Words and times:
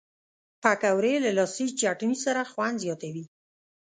پکورې 0.61 1.13
له 1.25 1.31
لاسي 1.37 1.65
چټني 1.79 2.15
سره 2.25 2.41
خوند 2.51 2.75
زیاتوي 2.83 3.25